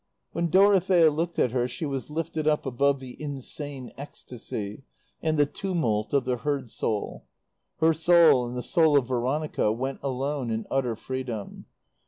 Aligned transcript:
When 0.31 0.47
Dorothea 0.47 1.11
looked 1.11 1.37
at 1.37 1.51
her 1.51 1.67
she 1.67 1.85
was 1.85 2.09
lifted 2.09 2.47
up 2.47 2.65
above 2.65 2.99
the 2.99 3.15
insane 3.21 3.91
ecstasy 3.99 4.81
and 5.21 5.37
the 5.37 5.45
tumult 5.45 6.11
of 6.11 6.25
the 6.25 6.37
herd 6.37 6.71
soul. 6.71 7.25
Her 7.77 7.93
soul 7.93 8.47
and 8.47 8.57
the 8.57 8.63
soul 8.63 8.97
of 8.97 9.07
Veronica 9.07 9.71
went 9.71 9.99
alone 10.01 10.49
in 10.49 10.65
utter 10.71 10.95
freedom. 10.95 11.65